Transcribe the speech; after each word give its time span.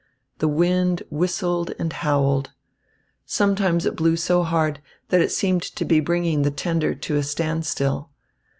The 0.39 0.47
wind 0.47 1.03
whistled 1.11 1.73
and 1.77 1.93
howled. 1.93 2.53
Sometimes 3.27 3.85
it 3.85 3.95
blew 3.95 4.15
so 4.15 4.41
hard 4.41 4.81
that 5.09 5.21
it 5.21 5.31
seemed 5.31 5.61
to 5.61 5.85
be 5.85 5.99
bringing 5.99 6.41
the 6.41 6.49
tender 6.49 6.95
to 6.95 7.17
a 7.17 7.21
standstill. 7.21 8.09